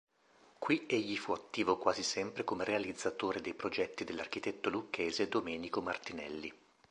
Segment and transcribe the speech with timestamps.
[0.57, 6.51] Qui egli fu attivo quasi sempre come realizzatore dei progetti dell'architetto lucchese Domenico Martinelli.